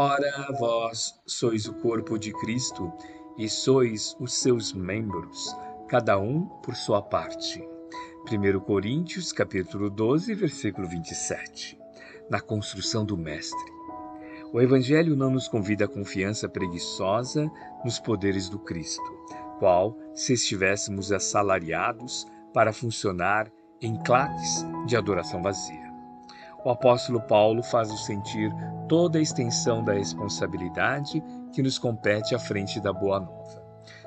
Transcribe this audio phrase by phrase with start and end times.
[0.00, 2.92] Ora, vós sois o corpo de Cristo
[3.36, 5.52] e sois os seus membros,
[5.88, 7.60] cada um por sua parte.
[8.30, 11.76] 1 Coríntios, capítulo 12, versículo 27.
[12.30, 13.72] Na construção do mestre.
[14.52, 17.50] O evangelho não nos convida a confiança preguiçosa
[17.84, 19.02] nos poderes do Cristo,
[19.58, 22.24] qual se estivéssemos assalariados
[22.54, 23.50] para funcionar
[23.82, 25.87] em claques de adoração vazia
[26.64, 28.52] o apóstolo Paulo faz-nos sentir
[28.88, 33.62] toda a extensão da responsabilidade que nos compete à frente da Boa Nova.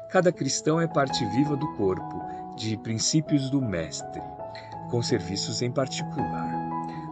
[0.09, 2.21] Cada cristão é parte viva do corpo,
[2.57, 4.21] de princípios do Mestre,
[4.89, 6.51] com serviços em particular.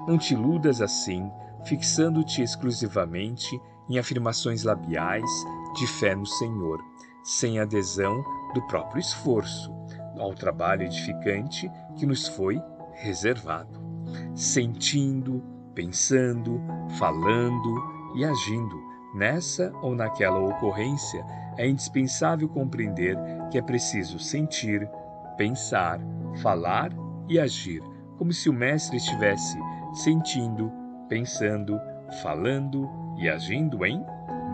[0.05, 1.31] Não te iludas assim,
[1.63, 3.59] fixando-te exclusivamente
[3.89, 5.29] em afirmações labiais
[5.75, 6.79] de fé no Senhor,
[7.23, 8.21] sem adesão
[8.53, 9.73] do próprio esforço
[10.17, 12.61] ao trabalho edificante que nos foi
[12.93, 13.88] reservado
[14.35, 16.61] sentindo, pensando,
[16.97, 17.75] falando
[18.15, 18.89] e agindo.
[19.15, 21.25] Nessa ou naquela ocorrência,
[21.57, 23.17] é indispensável compreender
[23.49, 24.87] que é preciso sentir,
[25.35, 25.99] pensar,
[26.41, 26.91] falar
[27.27, 27.81] e agir,
[28.17, 29.57] como se o Mestre estivesse
[29.93, 30.71] sentindo,
[31.07, 31.79] pensando,
[32.21, 34.03] falando e agindo em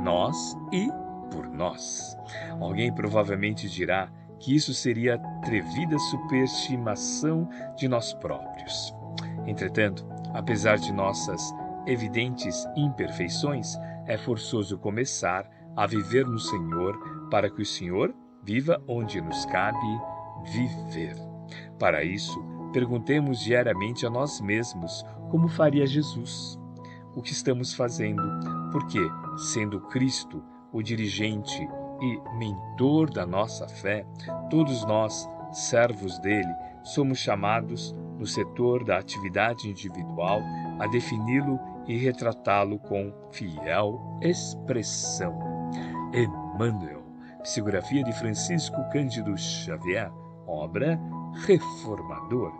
[0.03, 0.89] nós e
[1.31, 2.17] por nós.
[2.59, 8.93] Alguém provavelmente dirá que isso seria atrevida superestimação de nós próprios.
[9.45, 11.53] Entretanto, apesar de nossas
[11.85, 13.75] evidentes imperfeições,
[14.07, 16.97] é forçoso começar a viver no Senhor
[17.29, 19.99] para que o Senhor viva onde nos cabe
[20.51, 21.15] viver.
[21.79, 26.57] Para isso, perguntemos diariamente a nós mesmos como faria Jesus.
[27.15, 28.23] O que estamos fazendo?
[28.71, 28.99] Porque,
[29.37, 31.67] sendo Cristo o dirigente
[32.01, 34.05] e mentor da nossa fé,
[34.49, 40.41] todos nós, servos dele, somos chamados no setor da atividade individual
[40.79, 45.37] a defini-lo e retratá-lo com fiel expressão.
[46.13, 47.03] Emmanuel,
[47.41, 50.11] psicografia de Francisco Cândido Xavier,
[50.47, 50.99] obra
[51.45, 52.51] Reformador,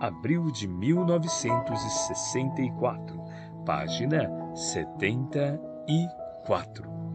[0.00, 3.22] abril de 1964,
[3.64, 7.05] página 74.